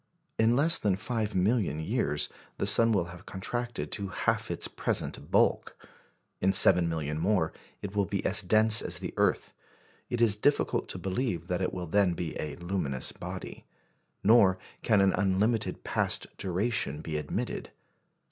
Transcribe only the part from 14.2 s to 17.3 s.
Nor can an unlimited past duration be